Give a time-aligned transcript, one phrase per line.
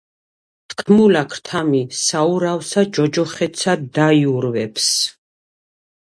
[0.75, 4.91] თქმულა, ქრთამი საურავსა ჯოჯოხეთსაც დაიურვებს.